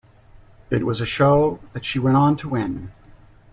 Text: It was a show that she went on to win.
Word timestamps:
It 0.71 0.83
was 0.83 0.99
a 0.99 1.05
show 1.05 1.59
that 1.73 1.85
she 1.85 1.99
went 1.99 2.17
on 2.17 2.35
to 2.37 2.49
win. 2.49 2.91